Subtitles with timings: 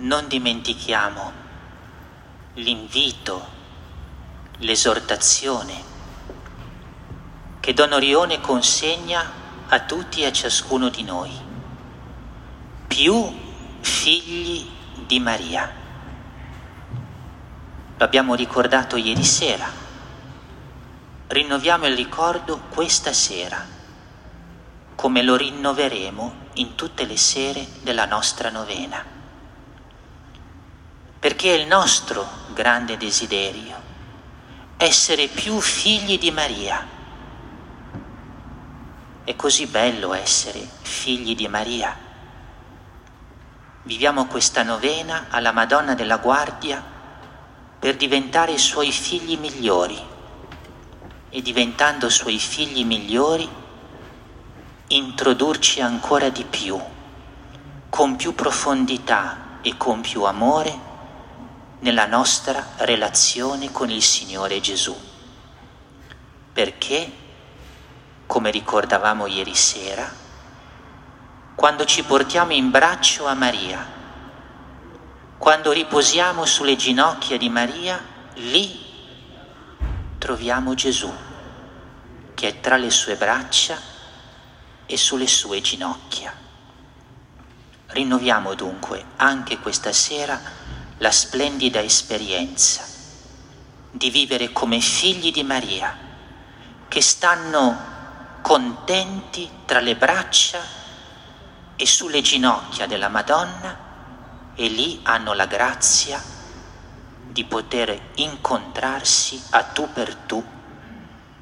[0.00, 1.32] non dimentichiamo
[2.54, 3.58] l'invito,
[4.58, 5.88] l'esortazione
[7.60, 9.30] che Don Orione consegna
[9.68, 11.30] a tutti e a ciascuno di noi.
[12.86, 13.38] Più
[13.80, 14.68] figli
[15.06, 15.70] di Maria.
[17.96, 19.70] Lo abbiamo ricordato ieri sera.
[21.26, 23.64] Rinnoviamo il ricordo questa sera,
[24.94, 29.19] come lo rinnoveremo in tutte le sere della nostra novena.
[31.20, 33.76] Perché è il nostro grande desiderio
[34.78, 36.86] essere più figli di Maria.
[39.22, 41.94] È così bello essere figli di Maria.
[43.82, 46.82] Viviamo questa novena alla Madonna della Guardia
[47.78, 50.02] per diventare suoi figli migliori
[51.28, 53.46] e diventando suoi figli migliori
[54.86, 56.80] introdurci ancora di più,
[57.90, 60.88] con più profondità e con più amore
[61.80, 64.96] nella nostra relazione con il Signore Gesù.
[66.52, 67.12] Perché,
[68.26, 70.10] come ricordavamo ieri sera,
[71.54, 73.98] quando ci portiamo in braccio a Maria,
[75.38, 77.98] quando riposiamo sulle ginocchia di Maria,
[78.34, 78.88] lì
[80.18, 81.12] troviamo Gesù,
[82.34, 83.78] che è tra le sue braccia
[84.84, 86.34] e sulle sue ginocchia.
[87.86, 90.59] Rinnoviamo dunque anche questa sera
[91.00, 92.84] la splendida esperienza
[93.90, 95.96] di vivere come figli di Maria,
[96.88, 97.88] che stanno
[98.42, 100.60] contenti tra le braccia
[101.74, 106.22] e sulle ginocchia della Madonna e lì hanno la grazia
[107.22, 110.44] di poter incontrarsi a tu per tu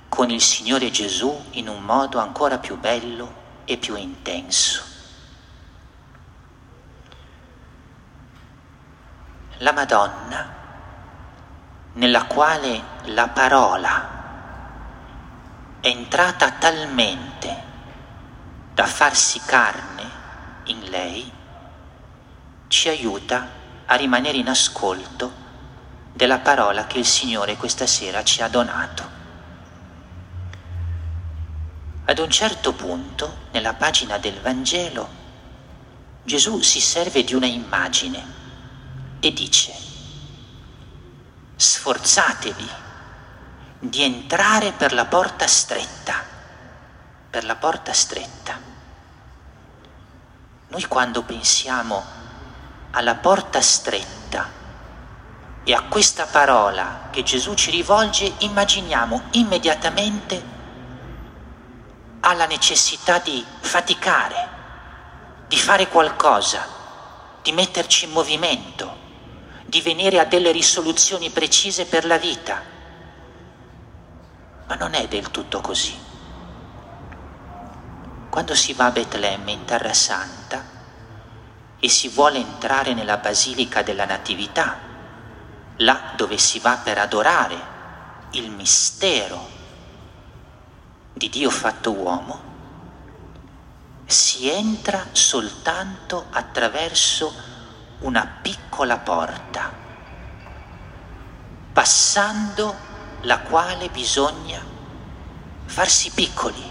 [0.09, 4.88] con il Signore Gesù in un modo ancora più bello e più intenso.
[9.61, 10.55] La Madonna,
[11.95, 14.09] nella quale la parola
[15.81, 17.63] è entrata talmente
[18.73, 20.11] da farsi carne
[20.67, 21.29] in lei,
[22.69, 23.49] ci aiuta
[23.87, 25.33] a rimanere in ascolto
[26.13, 29.11] della parola che il Signore questa sera ci ha donato.
[32.05, 35.09] Ad un certo punto, nella pagina del Vangelo,
[36.23, 38.38] Gesù si serve di una immagine
[39.21, 39.73] e dice,
[41.57, 42.69] sforzatevi
[43.81, 46.25] di entrare per la porta stretta,
[47.31, 48.59] per la porta stretta.
[50.69, 52.05] Noi quando pensiamo
[52.91, 54.57] alla porta stretta
[55.65, 60.57] e a questa parola che Gesù ci rivolge immaginiamo immediatamente
[62.21, 64.49] alla necessità di faticare,
[65.47, 66.67] di fare qualcosa,
[67.43, 69.07] di metterci in movimento,
[69.69, 72.63] di venire a delle risoluzioni precise per la vita.
[74.67, 75.95] Ma non è del tutto così.
[78.31, 80.65] Quando si va a Betlemme in Terra Santa,
[81.79, 84.79] e si vuole entrare nella Basilica della Natività,
[85.77, 87.77] là dove si va per adorare
[88.31, 89.49] il mistero
[91.13, 92.47] di Dio fatto uomo,
[94.07, 97.58] si entra soltanto attraverso
[98.01, 99.73] una piccola porta,
[101.73, 102.77] passando
[103.23, 104.61] la quale bisogna
[105.65, 106.71] farsi piccoli,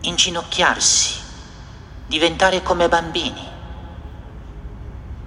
[0.00, 1.20] inginocchiarsi,
[2.06, 3.56] diventare come bambini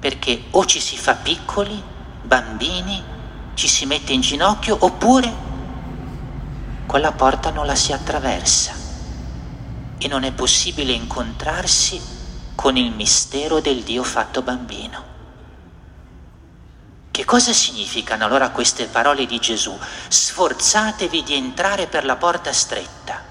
[0.02, 1.80] perché o ci si fa piccoli,
[2.24, 3.04] bambini,
[3.54, 5.32] ci si mette in ginocchio oppure
[6.88, 8.74] quella porta non la si attraversa
[10.00, 12.02] e non è possibile incontrarsi
[12.56, 15.10] con il mistero del Dio fatto bambino.
[17.12, 19.78] Che cosa significano allora queste parole di Gesù?
[20.08, 23.22] Sforzatevi di entrare per la porta stretta.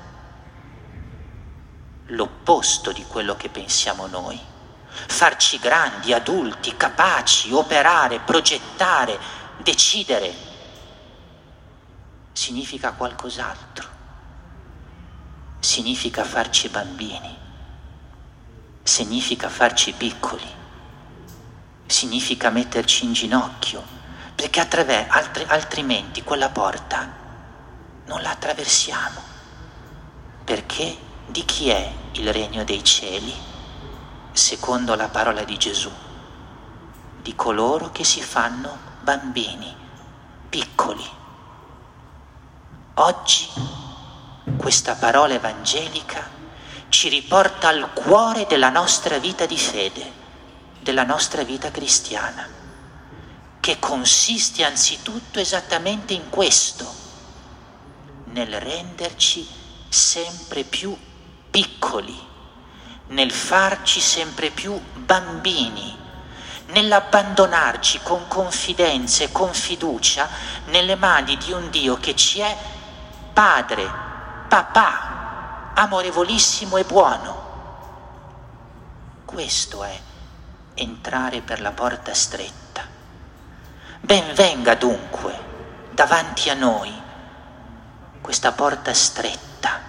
[2.06, 4.50] L'opposto di quello che pensiamo noi
[4.90, 9.18] farci grandi, adulti, capaci, operare, progettare,
[9.58, 10.34] decidere,
[12.32, 13.88] significa qualcos'altro.
[15.60, 17.36] Significa farci bambini,
[18.90, 20.44] significa farci piccoli,
[21.86, 23.82] significa metterci in ginocchio,
[24.34, 27.08] perché attraver- altri- altrimenti quella porta
[28.06, 29.22] non la attraversiamo.
[30.42, 30.96] Perché
[31.26, 33.48] di chi è il regno dei cieli?
[34.32, 35.90] secondo la parola di Gesù,
[37.20, 39.74] di coloro che si fanno bambini,
[40.48, 41.04] piccoli.
[42.94, 43.48] Oggi
[44.56, 46.39] questa parola evangelica
[46.90, 50.12] ci riporta al cuore della nostra vita di fede,
[50.80, 52.46] della nostra vita cristiana,
[53.60, 56.92] che consiste anzitutto esattamente in questo,
[58.24, 59.46] nel renderci
[59.88, 60.96] sempre più
[61.50, 62.28] piccoli,
[63.08, 65.96] nel farci sempre più bambini,
[66.72, 70.28] nell'abbandonarci con confidenza e con fiducia
[70.66, 72.56] nelle mani di un Dio che ci è
[73.32, 73.88] padre,
[74.48, 75.09] papà,
[75.74, 77.48] amorevolissimo e buono.
[79.24, 80.00] Questo è
[80.74, 82.82] entrare per la porta stretta.
[84.00, 85.38] Ben venga dunque
[85.90, 86.92] davanti a noi
[88.20, 89.80] questa porta stretta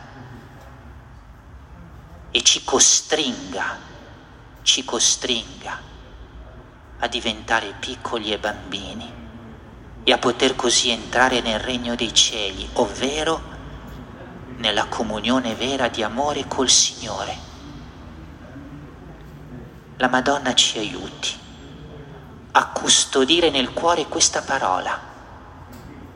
[2.32, 3.78] e ci costringa,
[4.62, 5.80] ci costringa
[7.00, 9.20] a diventare piccoli e bambini
[10.04, 13.51] e a poter così entrare nel regno dei cieli, ovvero
[14.58, 17.50] nella comunione vera di amore col Signore.
[19.98, 21.40] La Madonna ci aiuti
[22.54, 25.00] a custodire nel cuore questa parola,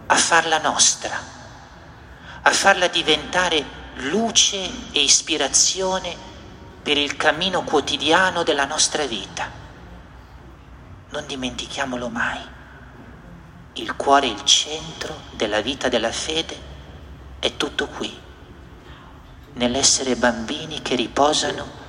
[0.08, 1.18] a farla nostra,
[2.42, 6.16] a farla diventare luce e ispirazione
[6.82, 9.50] per il cammino quotidiano della nostra vita.
[11.10, 12.54] Non dimentichiamolo mai.
[13.74, 16.58] Il cuore, il centro della vita della fede
[17.40, 18.24] è tutto qui,
[19.56, 21.84] nell'essere bambini che riposano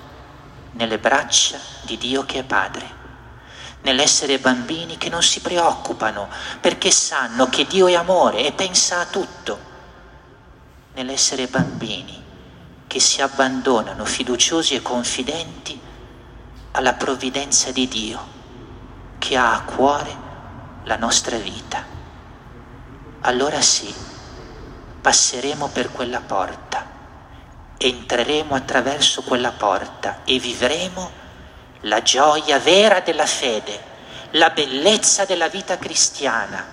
[0.72, 2.88] nelle braccia di Dio che è Padre,
[3.82, 6.28] nell'essere bambini che non si preoccupano
[6.60, 9.58] perché sanno che Dio è amore e pensa a tutto
[10.94, 12.24] nell'essere bambini
[12.86, 15.78] che si abbandonano fiduciosi e confidenti
[16.72, 18.34] alla provvidenza di Dio
[19.18, 20.24] che ha a cuore
[20.84, 21.84] la nostra vita.
[23.22, 23.92] Allora sì,
[25.00, 26.75] passeremo per quella porta,
[27.78, 31.24] entreremo attraverso quella porta e vivremo
[31.80, 33.94] la gioia vera della fede,
[34.32, 36.64] la bellezza della vita cristiana,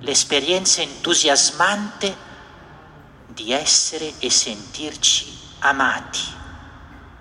[0.00, 2.32] l'esperienza entusiasmante
[3.26, 6.22] di essere e sentirci amati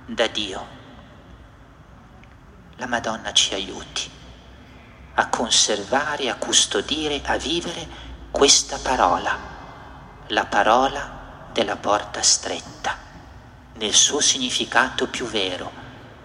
[0.06, 0.68] da Dio.
[2.78, 4.10] La Madonna ci aiuti
[5.16, 7.88] a conservare, a custodire, a vivere
[8.32, 9.38] questa parola,
[10.28, 11.23] la parola
[11.54, 12.98] della porta stretta,
[13.76, 15.72] nel suo significato più vero,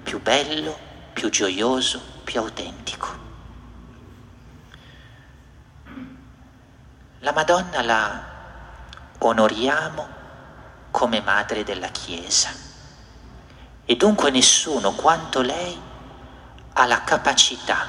[0.03, 0.77] più bello,
[1.13, 3.27] più gioioso, più autentico.
[7.21, 8.25] La Madonna la
[9.19, 10.09] onoriamo
[10.91, 12.51] come madre della Chiesa.
[13.85, 15.81] E dunque nessuno quanto lei
[16.75, 17.87] ha la capacità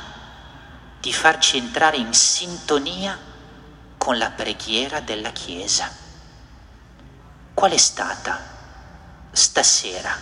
[1.00, 3.18] di farci entrare in sintonia
[3.98, 6.09] con la preghiera della Chiesa.
[7.60, 8.40] Qual è stata
[9.32, 10.16] stasera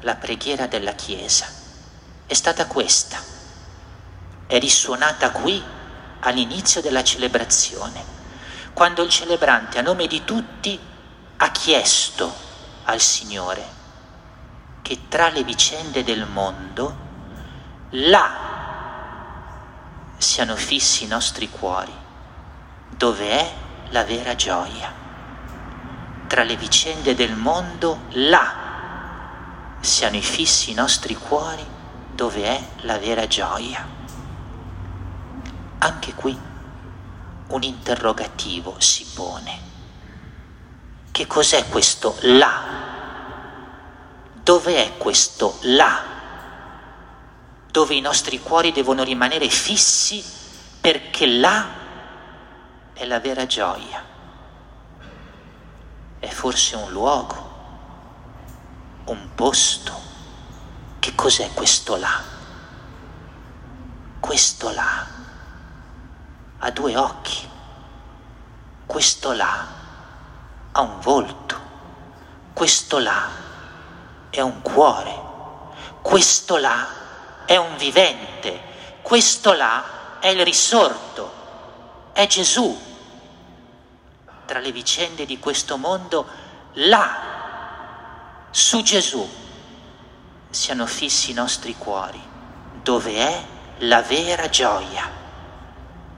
[0.00, 1.46] la preghiera della Chiesa?
[2.26, 3.16] È stata questa.
[4.48, 5.62] È risuonata qui
[6.18, 8.02] all'inizio della celebrazione
[8.72, 10.76] quando il celebrante a nome di tutti
[11.36, 12.34] ha chiesto
[12.86, 13.64] al Signore
[14.82, 16.96] che tra le vicende del mondo
[17.90, 18.34] là
[20.18, 21.94] siano fissi i nostri cuori,
[22.88, 23.52] dove è
[23.90, 25.01] la vera gioia.
[26.32, 31.62] Tra le vicende del mondo là siano fissi i nostri cuori,
[32.10, 33.86] dove è la vera gioia.
[35.76, 36.34] Anche qui
[37.48, 39.60] un interrogativo si pone.
[41.10, 42.62] Che cos'è questo là?
[44.32, 46.02] Dove è questo là?
[47.70, 50.24] Dove i nostri cuori devono rimanere fissi
[50.80, 51.68] perché là
[52.94, 54.11] è la vera gioia.
[56.22, 57.50] È forse un luogo,
[59.06, 59.92] un posto.
[61.00, 62.22] Che cos'è questo là?
[64.20, 65.04] Questo là
[66.58, 67.48] ha due occhi,
[68.86, 69.66] questo là
[70.70, 71.60] ha un volto,
[72.52, 73.28] questo là
[74.30, 75.20] è un cuore,
[76.02, 76.86] questo là
[77.46, 78.62] è un vivente,
[79.02, 81.32] questo là è il risorto,
[82.12, 82.90] è Gesù.
[84.52, 86.28] Tra le vicende di questo mondo,
[86.74, 89.26] là, su Gesù,
[90.50, 92.20] siano fissi i nostri cuori,
[92.82, 93.44] dove è
[93.78, 95.20] la vera gioia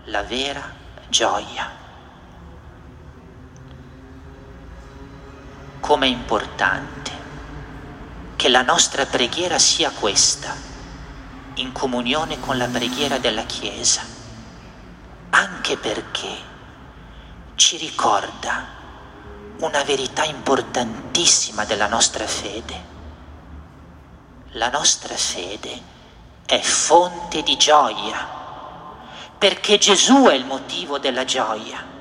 [0.06, 0.68] la vera
[1.08, 1.70] gioia.
[5.78, 7.12] Com'è importante
[8.34, 10.56] che la nostra preghiera sia questa,
[11.54, 14.02] in comunione con la preghiera della Chiesa,
[15.30, 16.52] anche perché
[17.56, 18.66] ci ricorda
[19.58, 22.92] una verità importantissima della nostra fede.
[24.52, 25.80] La nostra fede
[26.44, 28.28] è fonte di gioia,
[29.38, 31.92] perché Gesù è il motivo della gioia.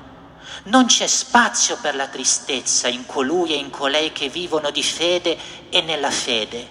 [0.64, 5.36] Non c'è spazio per la tristezza in colui e in colei che vivono di fede
[5.68, 6.66] e nella fede,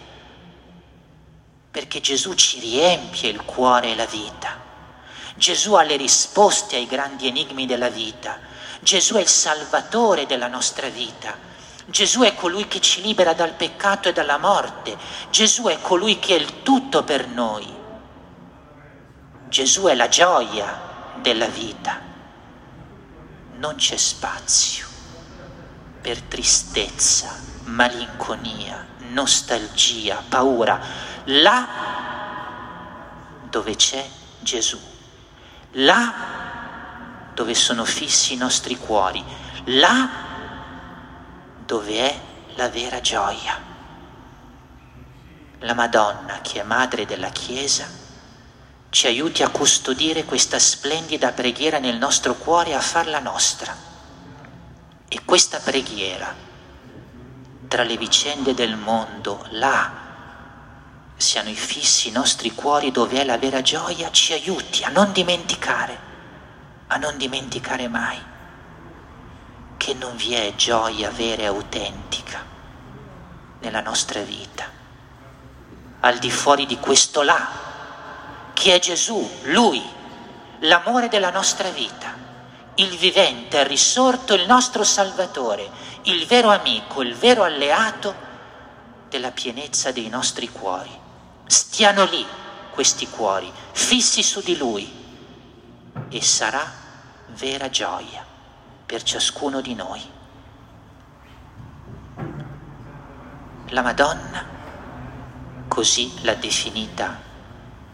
[1.71, 4.61] perché Gesù ci riempie il cuore e la vita.
[5.35, 8.51] Gesù ha le risposte ai grandi enigmi della vita.
[8.83, 11.35] Gesù è il salvatore della nostra vita.
[11.85, 14.95] Gesù è colui che ci libera dal peccato e dalla morte.
[15.31, 17.67] Gesù è colui che è il tutto per noi.
[19.49, 22.11] Gesù è la gioia della vita
[23.63, 24.85] non c'è spazio
[26.01, 30.81] per tristezza, malinconia, nostalgia, paura,
[31.25, 31.67] là
[33.49, 34.05] dove c'è
[34.41, 34.77] Gesù,
[35.71, 36.32] là
[37.33, 39.23] dove sono fissi i nostri cuori,
[39.65, 40.09] là
[41.65, 42.19] dove è
[42.55, 43.71] la vera gioia.
[45.59, 47.87] La Madonna, che è madre della Chiesa,
[48.89, 53.75] ci aiuti a custodire questa splendida preghiera nel nostro cuore e a farla nostra.
[55.07, 56.35] E questa preghiera,
[57.67, 60.01] tra le vicende del mondo, là
[61.15, 65.11] siano i fissi i nostri cuori dove è la vera gioia, ci aiuti a non
[65.11, 66.11] dimenticare,
[66.93, 68.21] a non dimenticare mai
[69.77, 72.45] che non vi è gioia vera e autentica
[73.61, 74.65] nella nostra vita.
[76.01, 77.49] Al di fuori di questo là
[78.53, 79.81] che è Gesù, Lui,
[80.59, 82.15] l'amore della nostra vita,
[82.75, 85.67] il vivente, il risorto, il nostro Salvatore,
[86.03, 88.13] il vero amico, il vero alleato
[89.09, 90.91] della pienezza dei nostri cuori.
[91.47, 92.23] Stiano lì
[92.69, 95.01] questi cuori, fissi su di Lui,
[96.09, 96.81] e sarà
[97.33, 98.25] vera gioia
[98.85, 100.01] per ciascuno di noi.
[103.69, 104.45] La Madonna,
[105.67, 107.19] così l'ha definita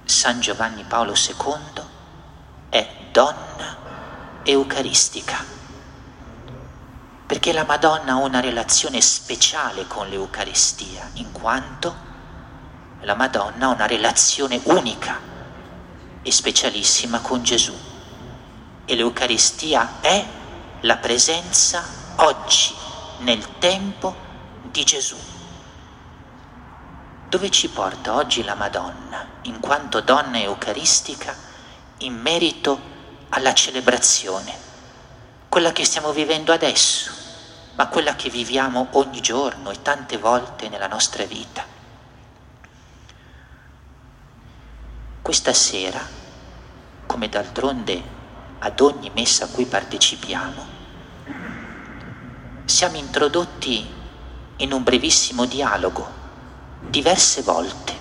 [0.03, 1.83] San Giovanni Paolo II
[2.69, 3.77] è donna
[4.43, 5.37] eucaristica,
[7.25, 11.95] perché la Madonna ha una relazione speciale con l'Eucaristia, in quanto
[13.01, 15.17] la Madonna ha una relazione unica
[16.21, 17.88] e specialissima con Gesù.
[18.89, 20.25] E l'Eucaristia è
[20.79, 21.83] la presenza
[22.15, 22.73] oggi,
[23.19, 24.15] nel tempo
[24.63, 25.15] di Gesù.
[27.27, 31.35] Dove ci porta oggi la Madonna, in quanto donna eucaristica,
[31.97, 32.81] in merito
[33.29, 34.57] alla celebrazione,
[35.49, 37.11] quella che stiamo vivendo adesso,
[37.75, 41.63] ma quella che viviamo ogni giorno e tante volte nella nostra vita.
[45.21, 46.03] Questa sera,
[47.05, 48.17] come d'altronde
[48.59, 50.77] ad ogni messa a cui partecipiamo,
[52.65, 53.87] siamo introdotti
[54.57, 56.17] in un brevissimo dialogo
[56.81, 57.97] diverse volte.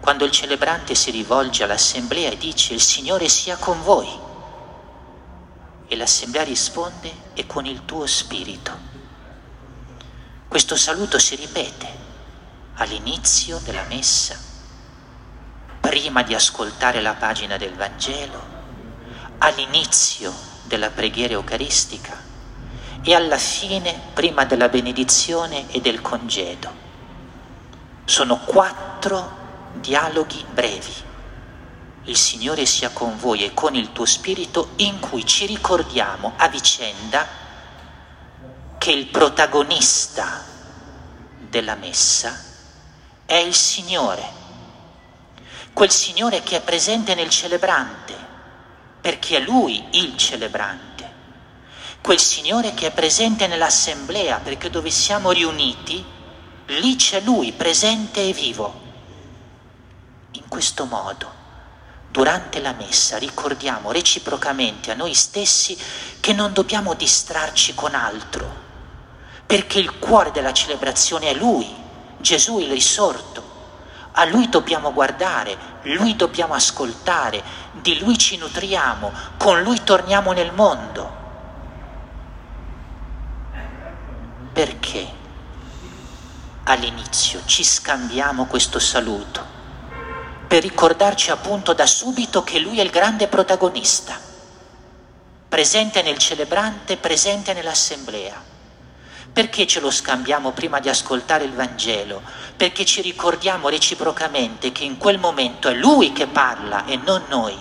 [0.00, 4.08] Quando il celebrante si rivolge all'assemblea e dice il Signore sia con voi,
[5.86, 8.88] e l'assemblea risponde e con il tuo spirito.
[10.46, 11.88] Questo saluto si ripete
[12.74, 14.38] all'inizio della messa,
[15.80, 18.49] prima di ascoltare la pagina del Vangelo,
[19.42, 20.32] all'inizio
[20.64, 22.28] della preghiera eucaristica
[23.02, 26.88] e alla fine prima della benedizione e del congedo.
[28.04, 29.38] Sono quattro
[29.74, 31.08] dialoghi brevi.
[32.04, 36.48] Il Signore sia con voi e con il tuo spirito in cui ci ricordiamo a
[36.48, 37.26] vicenda
[38.78, 40.44] che il protagonista
[41.38, 42.38] della messa
[43.26, 44.22] è il Signore,
[45.72, 48.29] quel Signore che è presente nel celebrante,
[49.00, 51.12] perché è Lui il celebrante,
[52.00, 56.04] quel Signore che è presente nell'assemblea, perché dove siamo riuniti
[56.66, 58.88] lì c'è Lui presente e vivo.
[60.32, 61.32] In questo modo,
[62.10, 65.76] durante la messa, ricordiamo reciprocamente a noi stessi
[66.20, 68.68] che non dobbiamo distrarci con altro,
[69.46, 71.66] perché il cuore della celebrazione è Lui,
[72.18, 73.49] Gesù il risorto.
[74.12, 80.52] A Lui dobbiamo guardare, Lui dobbiamo ascoltare, di Lui ci nutriamo, con Lui torniamo nel
[80.52, 81.18] mondo.
[84.52, 85.18] Perché?
[86.70, 89.58] all'inizio ci scambiamo questo saluto
[90.46, 94.18] per ricordarci appunto da subito che lui è il grande protagonista,
[95.48, 98.49] presente nel celebrante, presente nell'assemblea.
[99.32, 102.22] Perché ce lo scambiamo prima di ascoltare il Vangelo?
[102.56, 107.56] Perché ci ricordiamo reciprocamente che in quel momento è Lui che parla e non noi.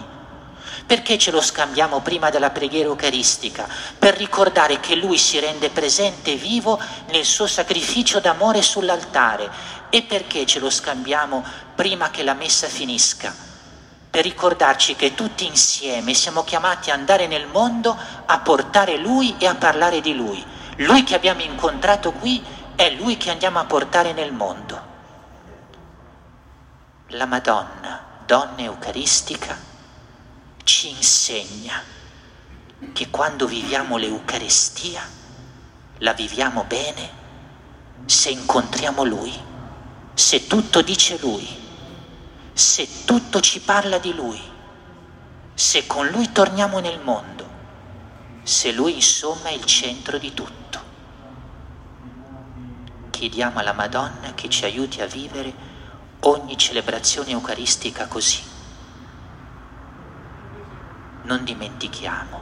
[0.85, 3.67] Perché ce lo scambiamo prima della preghiera eucaristica?
[3.99, 6.79] Per ricordare che Lui si rende presente e vivo
[7.11, 13.33] nel suo sacrificio d'amore sull'altare, E perché ce lo scambiamo prima che la messa finisca?
[14.11, 19.47] Per ricordarci che tutti insieme siamo chiamati ad andare nel mondo a portare Lui e
[19.47, 20.43] a parlare di Lui.
[20.79, 22.41] Lui che abbiamo incontrato qui
[22.75, 24.87] è Lui che andiamo a portare nel mondo.
[27.07, 29.57] La Madonna, donna eucaristica,
[30.63, 31.83] ci insegna
[32.93, 35.01] che quando viviamo l'Eucaristia
[35.97, 37.09] la viviamo bene
[38.05, 39.37] se incontriamo Lui,
[40.13, 41.45] se tutto dice Lui,
[42.53, 44.41] se tutto ci parla di Lui,
[45.53, 47.48] se con Lui torniamo nel mondo,
[48.43, 50.79] se Lui insomma è il centro di tutto.
[53.09, 55.53] Chiediamo alla Madonna che ci aiuti a vivere
[56.21, 58.41] ogni celebrazione eucaristica così.
[61.23, 62.41] Non dimentichiamo,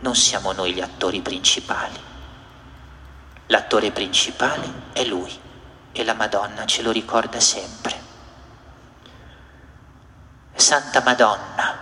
[0.00, 2.12] non siamo noi gli attori principali
[3.48, 5.30] L'attore principale è lui
[5.92, 8.02] e la Madonna ce lo ricorda sempre.
[10.54, 11.76] Santa Madonna,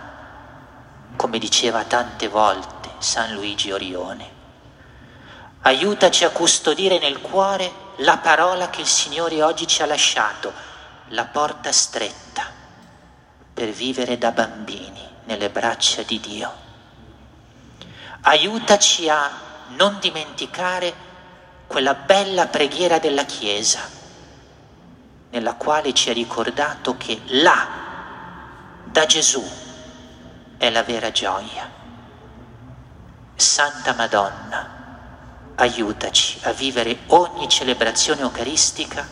[1.15, 2.72] come diceva tante volte
[3.03, 4.29] San Luigi Orione,
[5.63, 10.51] aiutaci a custodire nel cuore la parola che il Signore oggi ci ha lasciato,
[11.09, 12.45] la porta stretta,
[13.53, 16.51] per vivere da bambini nelle braccia di Dio.
[18.21, 19.29] Aiutaci a
[19.75, 20.93] non dimenticare
[21.67, 23.81] quella bella preghiera della Chiesa,
[25.29, 27.67] nella quale ci ha ricordato che là,
[28.85, 29.43] da Gesù,
[30.57, 31.82] è la vera gioia.
[33.35, 34.69] Santa Madonna,
[35.55, 39.07] aiutaci a vivere ogni celebrazione eucaristica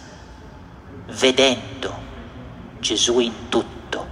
[1.08, 2.10] vedendo
[2.80, 4.08] Gesù in tutto,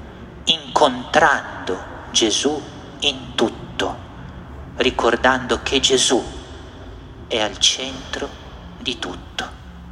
[0.45, 1.77] incontrando
[2.11, 2.61] Gesù
[2.99, 3.97] in tutto,
[4.77, 6.23] ricordando che Gesù
[7.27, 8.29] è al centro
[8.77, 9.58] di tutto.